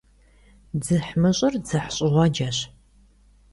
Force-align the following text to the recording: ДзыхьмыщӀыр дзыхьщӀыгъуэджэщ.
ДзыхьмыщӀыр 0.81 1.53
дзыхьщӀыгъуэджэщ. 1.63 2.57